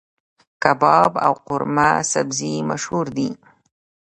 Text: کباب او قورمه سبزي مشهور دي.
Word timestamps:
کباب 0.63 1.13
او 1.25 1.33
قورمه 1.47 1.89
سبزي 2.11 2.53
مشهور 2.69 3.05
دي. 3.17 3.29